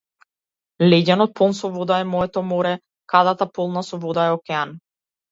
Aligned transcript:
Леѓенот 0.85 1.33
полн 1.39 1.51
со 1.57 1.69
вода 1.75 1.99
е 2.03 2.07
моето 2.13 2.43
море, 2.51 2.71
кадата 3.13 3.47
полна 3.59 3.83
со 3.91 3.99
вода 4.07 4.25
е 4.31 4.33
океан. 4.39 4.73